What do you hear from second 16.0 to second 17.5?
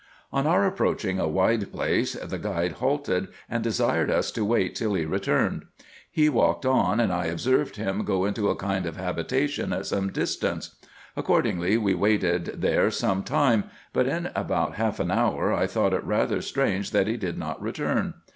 rather strange that he did